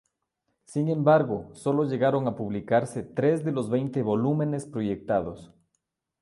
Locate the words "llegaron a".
1.83-2.35